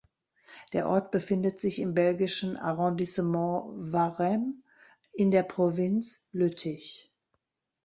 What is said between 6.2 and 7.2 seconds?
Lüttich.